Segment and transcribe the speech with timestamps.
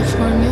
[0.00, 0.49] performance.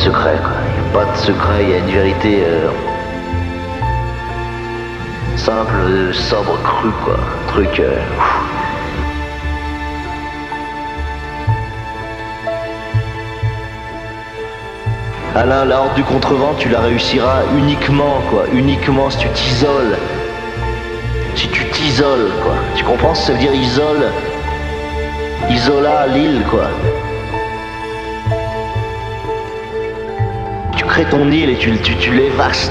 [0.00, 0.52] Secret, quoi.
[0.66, 2.70] Il n'y a pas de secret, il y a une vérité euh,
[5.36, 7.16] simple, sobre, crue, quoi.
[7.48, 7.80] Truc.
[7.80, 7.96] euh.
[15.36, 18.44] Alain, la horde du contrevent, tu la réussiras uniquement, quoi.
[18.52, 19.96] Uniquement si tu t'isoles.
[21.36, 22.54] Si tu t'isoles, quoi.
[22.74, 24.06] Tu comprends ce que ça veut dire isole?
[25.50, 26.68] Isola l'île, quoi.
[31.04, 32.10] Ton île et tu, tu,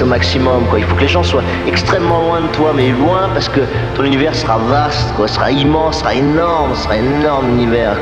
[0.01, 0.79] au maximum, quoi.
[0.79, 3.61] Il faut que les gens soient extrêmement loin de toi, mais loin parce que
[3.95, 5.27] ton univers sera vaste, quoi.
[5.27, 7.97] Sera immense, sera énorme, sera énorme univers.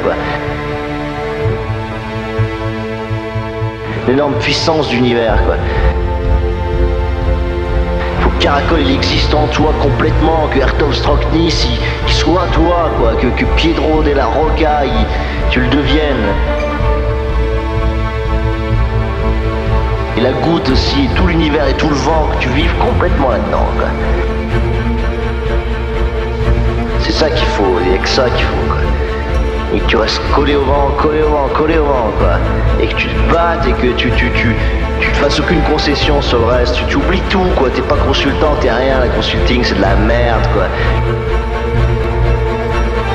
[4.07, 5.55] L'énorme puissance d'univers, quoi.
[8.21, 12.89] Faut que Caracol il existe en toi complètement, que Hertov Stroknis il, il soit toi,
[12.99, 14.81] quoi, que, Piedro de la Roca
[15.49, 16.56] tu le deviennes.
[20.17, 23.29] Et la goutte aussi, et tout l'univers et tout le vent, que tu vives complètement
[23.29, 23.67] là-dedans.
[27.01, 29.75] C'est ça qu'il faut, il n'y a que ça qu'il faut.
[29.75, 32.39] Et que tu restes collé au vent, collé au vent, collé au vent, quoi.
[32.81, 34.55] Et que tu te battes et que tu, tu, tu,
[34.99, 36.73] tu te fasses aucune concession sur le reste.
[36.75, 37.69] Tu, tu oublies tout, quoi.
[37.69, 38.99] T'es pas consultant, t'es rien.
[38.99, 40.63] La consulting, c'est de la merde, quoi.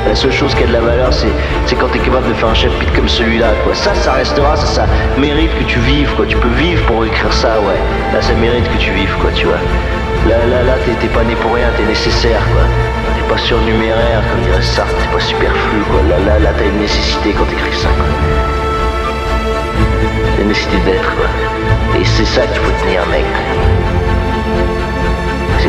[0.07, 2.53] La seule chose qui a de la valeur, c'est, quand t'es capable de faire un
[2.53, 3.73] chapitre comme celui-là, quoi.
[3.73, 4.85] Ça, ça restera, ça, ça
[5.17, 6.25] mérite que tu vives, quoi.
[6.25, 7.79] Tu peux vivre pour écrire ça, ouais.
[8.13, 9.61] Là, ça mérite que tu vives, quoi, tu vois.
[10.27, 12.63] Là, là, là, t'es, t'es pas né pour rien, t'es nécessaire, quoi.
[13.15, 16.01] T'es pas surnuméraire, comme dirait Sartre, t'es pas superflu, quoi.
[16.09, 18.05] Là, là, là, t'as une nécessité quand t'écris ça, quoi.
[20.35, 21.27] T'as une nécessité d'être, quoi.
[21.99, 23.25] Et c'est ça qu'il faut tenir, mec.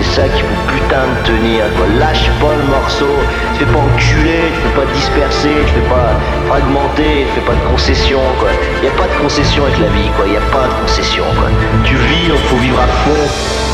[0.04, 1.86] C'est ça qu'il faut putain de tenir, quoi.
[1.98, 3.16] Lâche pas le morceau.
[3.54, 6.12] Tu fais pas enculer, tu fais pas disperser, tu fais pas
[6.48, 8.50] fragmenter, tu fais pas de concession, quoi.
[8.82, 10.26] Y a pas de concession avec la vie, quoi.
[10.26, 11.48] Y a pas de concession, quoi.
[11.84, 13.73] Tu vis, donc faut vivre à fond.